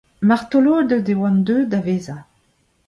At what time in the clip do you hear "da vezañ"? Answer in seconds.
1.71-2.21